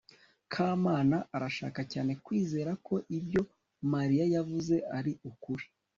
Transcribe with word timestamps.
kamana 0.53 1.17
arashaka 1.35 1.81
cyane 1.91 2.11
kwizera 2.25 2.71
ko 2.87 2.95
ibyo 3.17 3.41
mariya 3.93 4.25
yavuze 4.35 4.75
ari 4.97 5.13
ukuri 5.29 5.65